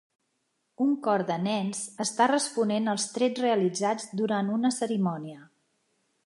Un 0.85 0.93
cor 1.07 1.23
de 1.27 1.35
nens 1.43 1.81
està 2.05 2.27
responent 2.31 2.89
als 2.95 3.05
trets 3.19 3.45
realitzats 3.45 4.09
durant 4.23 4.51
una 4.57 4.73
cerimònia. 4.79 5.47